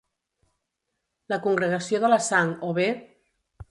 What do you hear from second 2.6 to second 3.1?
o bé: